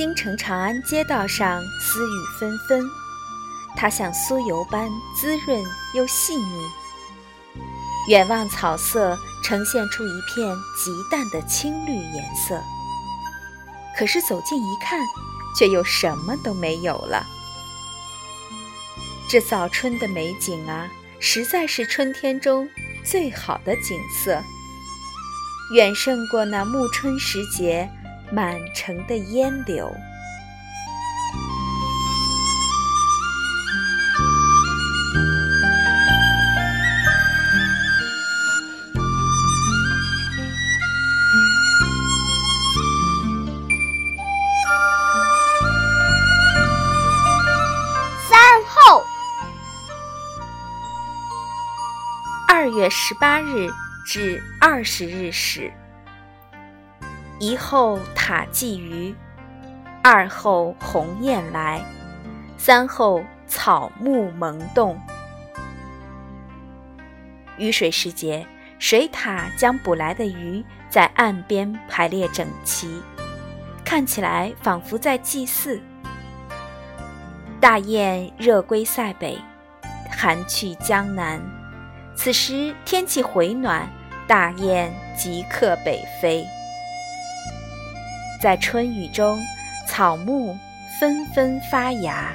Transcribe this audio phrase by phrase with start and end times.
[0.00, 2.90] 京城长安街道上丝雨纷纷，
[3.76, 5.62] 它像酥油般滋润
[5.92, 6.66] 又细腻。
[8.08, 12.58] 远望草色呈现出一片极淡的青绿颜色，
[13.94, 14.98] 可是走近一看，
[15.54, 17.26] 却又什么都没有了。
[19.28, 20.88] 这早春的美景啊，
[21.20, 22.66] 实在是春天中
[23.04, 24.42] 最好的景色，
[25.74, 27.86] 远胜过那暮春时节。
[28.32, 29.94] 满城的烟柳。
[48.28, 49.02] 三后，
[52.48, 53.68] 二月十八日
[54.06, 55.72] 至二十日始。
[57.40, 59.14] 一后塔髻余，
[60.02, 61.80] 二后鸿雁来，
[62.58, 65.00] 三后草木萌动。
[67.56, 68.46] 雨水时节，
[68.78, 73.00] 水獭将捕来的鱼在岸边排列整齐，
[73.86, 75.80] 看起来仿佛在祭祀。
[77.58, 79.38] 大雁热归塞北，
[80.10, 81.40] 寒去江南。
[82.14, 83.88] 此时天气回暖，
[84.28, 86.46] 大雁即刻北飞。
[88.40, 89.38] 在春雨中，
[89.86, 90.56] 草木
[90.98, 92.32] 纷纷发芽。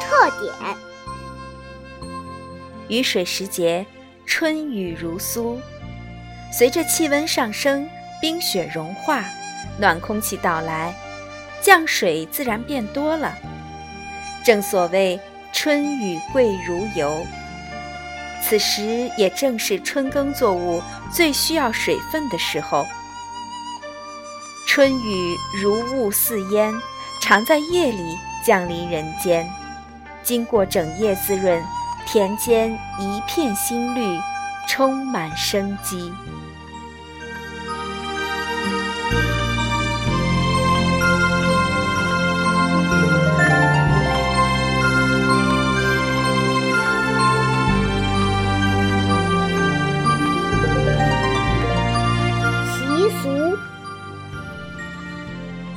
[0.00, 0.52] 特点：
[2.88, 3.84] 雨水时节，
[4.24, 5.56] 春雨如酥。
[6.52, 7.88] 随着气温上升。
[8.20, 9.24] 冰雪融化，
[9.78, 10.94] 暖空气到来，
[11.62, 13.32] 降水自然变多了。
[14.44, 15.20] 正所谓
[15.52, 17.24] 春雨贵如油，
[18.42, 22.86] 此时也正是春耕作物最需要水分的时候。
[24.66, 26.74] 春雨如雾似烟，
[27.20, 29.48] 常在夜里降临人间，
[30.22, 31.62] 经过整夜滋润，
[32.06, 34.18] 田间一片新绿，
[34.68, 36.12] 充满生机。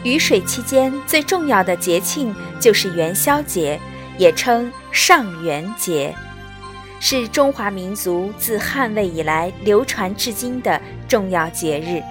[0.03, 3.79] 雨水期间最重要的节庆就是元宵节，
[4.17, 6.16] 也称上元节，
[7.00, 12.01] 是中华民族自汉魏以来流传至今的重要节日。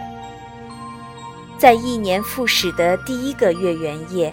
[1.59, 4.33] 在一年复始的第一个月圆夜，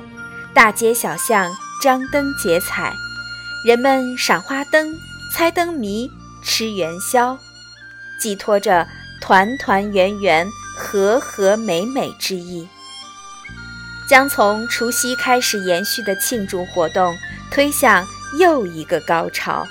[0.53, 2.93] 大街小巷张灯结彩，
[3.65, 4.87] 人们赏花灯、
[5.35, 6.09] 猜灯谜、
[6.43, 7.37] 吃元宵，
[8.21, 8.87] 寄托着
[9.19, 10.47] 团团圆圆、
[10.77, 12.67] 和和美美之意。
[14.07, 17.13] 将从除夕开始延续的庆祝活动
[17.51, 18.07] 推向
[18.39, 19.67] 又一个高潮。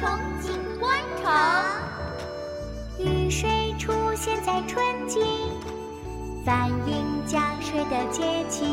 [0.00, 0.08] 虫
[0.40, 1.30] 进官城。
[2.98, 5.20] 雨水出现在春季，
[6.42, 8.64] 反映降水的节气。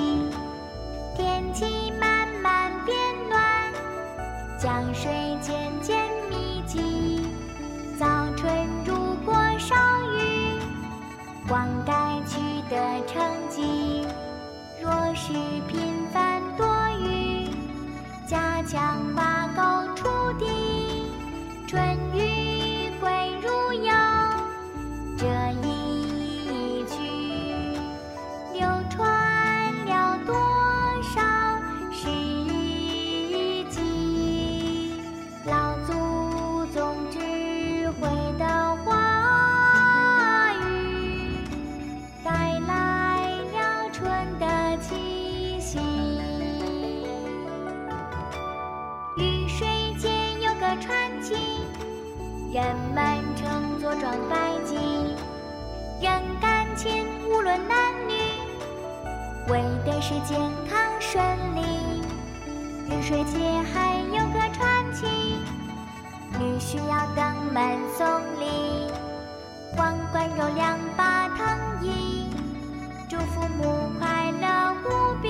[1.17, 2.97] 天气慢慢变
[3.27, 3.43] 暖，
[4.57, 7.19] 降水渐渐密集。
[7.99, 8.07] 早
[8.37, 8.49] 春
[8.85, 8.95] 如
[9.25, 9.75] 果少
[10.17, 10.61] 雨，
[11.45, 12.39] 灌溉取
[12.69, 14.07] 得成绩；
[14.81, 15.33] 若是
[15.67, 16.65] 频繁多
[17.01, 17.49] 雨，
[18.25, 19.61] 加强挖沟
[19.93, 20.76] 锄地。
[21.67, 22.36] 春雨
[52.49, 52.63] 人
[52.95, 53.03] 们
[53.35, 54.75] 称作庄百吉。
[55.99, 58.13] 人感情无论男女，
[59.49, 60.39] 为的是健
[60.69, 61.21] 康顺
[61.55, 61.61] 利。
[62.89, 63.37] 雨水节
[63.73, 65.05] 还有个传奇，
[66.39, 68.07] 女婿要登门送
[68.39, 68.89] 礼，
[69.75, 72.29] 皇冠有两把藤椅，
[73.09, 75.29] 祝父母快乐无比，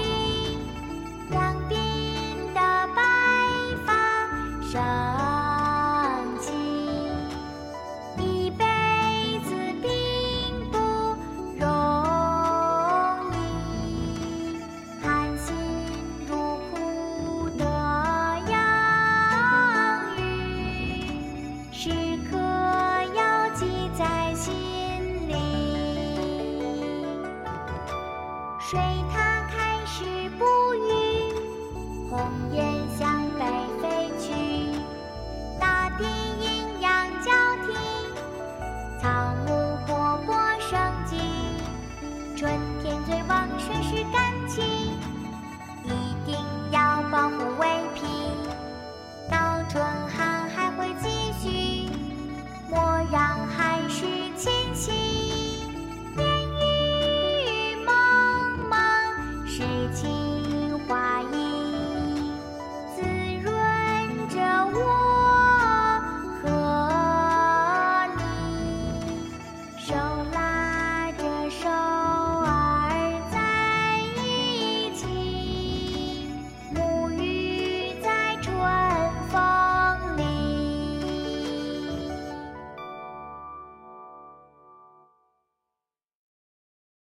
[28.69, 30.03] 水獭开始
[30.37, 30.43] 捕
[30.75, 30.91] 鱼，
[32.09, 32.19] 红
[32.51, 32.65] 雁
[32.99, 33.45] 向北
[33.81, 34.77] 飞去，
[35.57, 37.31] 大地阴阳交
[37.65, 37.71] 替，
[39.01, 39.53] 草木
[39.87, 41.15] 勃勃生机。
[42.35, 42.51] 春
[42.83, 44.65] 天最旺盛是感情，
[45.85, 46.35] 一定
[46.69, 48.03] 要保护胃脾。
[49.31, 51.89] 到春寒还会继续，
[52.69, 52.77] 莫
[53.13, 54.03] 让寒湿
[54.36, 55.06] 侵袭。